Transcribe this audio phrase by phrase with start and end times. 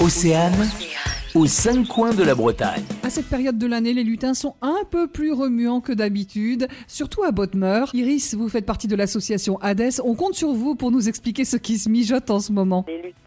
[0.00, 0.66] Océane,
[1.34, 2.82] aux cinq coins de la Bretagne.
[3.02, 7.22] À cette période de l'année, les lutins sont un peu plus remuants que d'habitude, surtout
[7.22, 7.84] à Bodmer.
[7.92, 10.00] Iris, vous faites partie de l'association Hades.
[10.02, 12.86] On compte sur vous pour nous expliquer ce qui se mijote en ce moment.
[12.88, 13.19] Les lutins font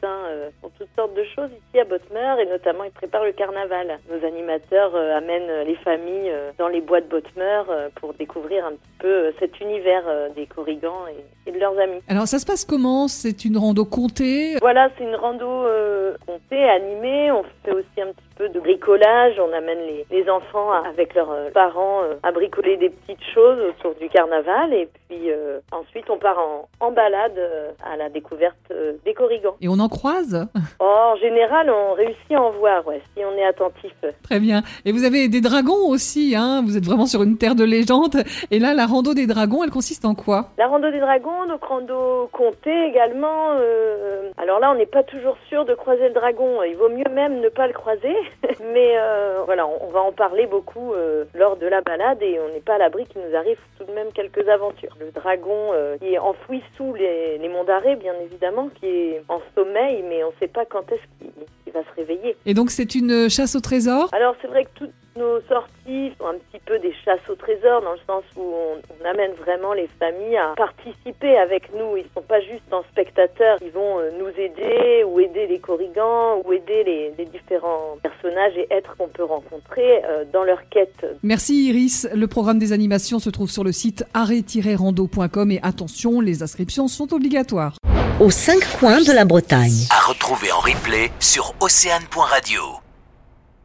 [0.96, 4.00] toutes sortes de choses ici à Bodmer et notamment ils préparent le carnaval.
[4.10, 8.66] Nos animateurs euh, amènent les familles euh, dans les bois de Bodmer euh, pour découvrir
[8.66, 12.02] un petit peu euh, cet univers euh, des corrigans et, et de leurs amis.
[12.08, 13.08] Alors ça se passe comment?
[13.08, 14.56] C'est une rando comptée?
[14.62, 17.32] Voilà, c'est une rando euh, comptée, animée.
[17.32, 19.40] On fait aussi un petit peu de bricolage.
[19.40, 23.24] On amène les, les enfants à- avec leurs euh, parents euh, à bricoler des petites
[23.34, 24.74] choses autour du carnaval.
[24.74, 29.14] Et puis euh, ensuite, on part en, en balade euh, à la découverte euh, des
[29.14, 29.56] corrigans.
[29.62, 30.48] et on en croise?
[30.86, 33.94] en général, on réussit à en voir, ouais, si on est attentif.
[34.24, 34.64] Très bien.
[34.86, 38.24] Et vous avez des dragons aussi, hein Vous êtes vraiment sur une terre de légende.
[38.52, 40.50] Et là, la rando des dragons, elle consiste en quoi?
[40.58, 43.52] La rando des dragons, donc rando comptée également.
[43.60, 46.64] euh, alors là, on n'est pas toujours sûr de croiser le dragon.
[46.68, 48.16] Il vaut mieux même ne pas le croiser.
[48.60, 52.40] Mais euh, voilà, on, on va en parler beaucoup euh, lors de la balade et
[52.40, 54.96] on n'est pas à l'abri qu'il nous arrive tout de même quelques aventures.
[55.00, 59.24] Le dragon euh, qui est enfoui sous les, les monts d'arrêt, bien évidemment, qui est
[59.30, 62.36] en sommeil, mais on ne sait pas quand est-ce qu'il va se réveiller.
[62.46, 64.10] Et donc c'est une chasse au trésor?
[64.12, 67.82] Alors c'est vrai que toutes nos sorties sont un petit peu des chasses au trésor
[67.82, 71.98] dans le sens où on, on amène vraiment les familles à participer avec nous.
[71.98, 76.42] Ils sont pas juste en spectateurs, ils vont euh, nous aider ou aider les corrigans
[76.44, 81.06] ou aider les, les différents personnages et êtres qu'on peut rencontrer euh, dans leur quête.
[81.24, 82.08] Merci Iris.
[82.14, 87.14] Le programme des animations se trouve sur le site arrêt-rando.com et attention, les inscriptions sont
[87.14, 87.78] obligatoires.
[88.20, 89.88] aux cinq coins de la Bretagne.
[89.90, 92.83] À retrouver en replay sur océane.radio.